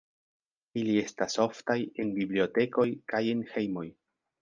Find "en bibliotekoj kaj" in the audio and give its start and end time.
1.85-3.25